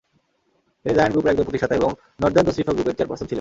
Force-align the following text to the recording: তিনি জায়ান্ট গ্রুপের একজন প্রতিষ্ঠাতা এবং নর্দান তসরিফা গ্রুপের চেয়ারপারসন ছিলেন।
তিনি 0.85 0.93
জায়ান্ট 0.95 1.13
গ্রুপের 1.13 1.31
একজন 1.31 1.45
প্রতিষ্ঠাতা 1.45 1.75
এবং 1.75 1.91
নর্দান 2.21 2.43
তসরিফা 2.47 2.73
গ্রুপের 2.73 2.95
চেয়ারপারসন 2.97 3.25
ছিলেন। 3.25 3.29